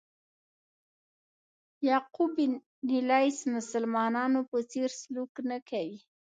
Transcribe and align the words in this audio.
یعقوب 1.89 2.31
بن 2.37 2.51
لیث 3.09 3.37
مسلمانانو 3.55 4.39
په 4.49 4.57
څېر 4.71 4.89
سلوک 5.01 5.33
نه 5.49 5.57
کوي. 5.69 5.99